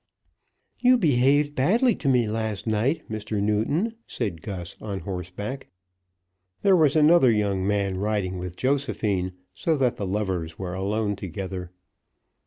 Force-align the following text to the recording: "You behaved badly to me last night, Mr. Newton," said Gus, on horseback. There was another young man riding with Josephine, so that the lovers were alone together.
"You 0.79 0.97
behaved 0.97 1.53
badly 1.53 1.93
to 1.97 2.07
me 2.09 2.27
last 2.27 2.65
night, 2.65 3.03
Mr. 3.07 3.39
Newton," 3.39 3.93
said 4.07 4.41
Gus, 4.41 4.75
on 4.81 5.01
horseback. 5.01 5.67
There 6.63 6.75
was 6.75 6.95
another 6.95 7.29
young 7.29 7.67
man 7.67 7.99
riding 7.99 8.39
with 8.39 8.57
Josephine, 8.57 9.33
so 9.53 9.77
that 9.77 9.97
the 9.97 10.07
lovers 10.07 10.57
were 10.57 10.73
alone 10.73 11.15
together. 11.15 11.69